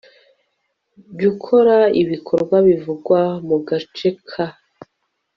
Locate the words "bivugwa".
2.67-3.19